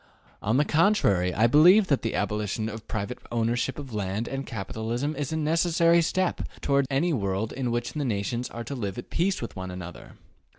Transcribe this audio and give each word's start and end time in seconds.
On 0.41 0.57
the 0.57 0.65
contrary, 0.65 1.31
I 1.31 1.45
believe 1.45 1.85
that 1.85 2.01
the 2.01 2.15
abolition 2.15 2.69
of 2.69 2.87
private 2.87 3.19
ownership 3.31 3.77
of 3.77 3.93
land 3.93 4.27
and 4.27 4.47
capital 4.47 4.91
is 4.91 5.03
a 5.31 5.37
necessary 5.37 6.01
step 6.01 6.41
toward 6.59 6.87
any 6.89 7.13
world 7.13 7.53
in 7.53 7.69
which 7.69 7.93
the 7.93 8.03
nations 8.03 8.49
are 8.49 8.63
to 8.63 8.73
live 8.73 8.97
at 8.97 9.11
peace 9.11 9.43
with 9.43 9.55
one 9.55 9.69
another. 9.69 10.13